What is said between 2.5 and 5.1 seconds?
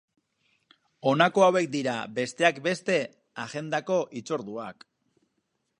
beste, agendako hitzorduak.